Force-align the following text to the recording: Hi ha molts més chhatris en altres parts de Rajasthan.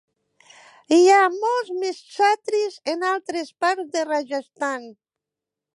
Hi 0.95 1.03
ha 1.15 1.19
molts 1.33 1.69
més 1.83 1.99
chhatris 2.15 2.81
en 2.95 3.07
altres 3.13 3.53
parts 3.67 3.95
de 3.97 4.07
Rajasthan. 4.13 4.91